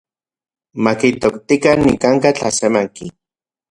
[0.85, 3.05] Makitoktikan nikanka’ tlasemanki.